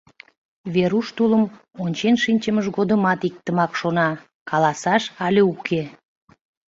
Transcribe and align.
Веруш 0.73 1.07
тулым 1.17 1.43
ончен 1.83 2.15
шинчымыж 2.23 2.65
годымат 2.77 3.19
иктымак 3.27 3.71
шона: 3.79 4.09
«Каласаш 4.49 5.03
але 5.25 5.41
уке?» 5.53 5.81